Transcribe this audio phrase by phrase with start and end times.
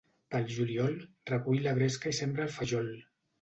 [0.35, 0.95] Pel juliol,
[1.31, 2.91] recull la bresca i sembra el fajol.